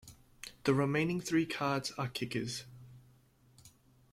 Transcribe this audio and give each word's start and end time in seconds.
The 0.63 0.73
remaining 0.73 1.21
three 1.21 1.45
cards 1.45 1.91
are 1.91 2.07
kickers. 2.07 2.63